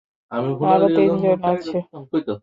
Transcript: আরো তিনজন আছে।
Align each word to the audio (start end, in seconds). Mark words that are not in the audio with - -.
আরো 0.71 0.87
তিনজন 0.97 1.39
আছে। 1.51 1.77